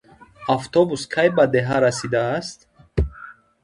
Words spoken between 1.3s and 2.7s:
ба деҳа расидааст?